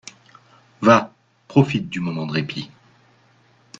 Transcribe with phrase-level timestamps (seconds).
[0.81, 1.13] Va!
[1.47, 2.71] profite du moment de répit!